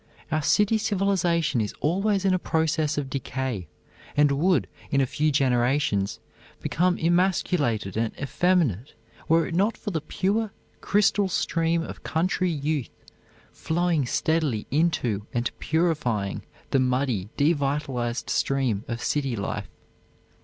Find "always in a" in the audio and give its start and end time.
1.79-2.39